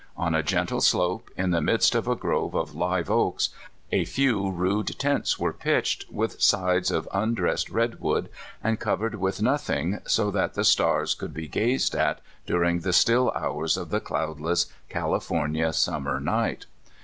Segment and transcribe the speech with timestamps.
[0.17, 3.49] On a gentle slope, in the midst of a grove of live oaks,
[3.91, 8.27] a few rude tents were pitched, with sides of undressed red wood,
[8.63, 13.29] and covered with nothing, so that the stars could be gazed at during the still
[13.35, 16.65] hours of the cloudless California summer night.